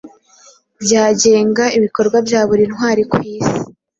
[0.83, 3.51] Byagenga ibikorwa bya buri ntwari kwisi